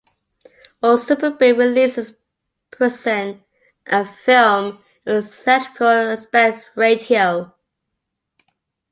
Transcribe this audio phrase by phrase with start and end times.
[0.81, 2.15] All Superbit releases
[2.71, 3.43] present
[3.85, 7.53] a film in its theatrical aspect ratio.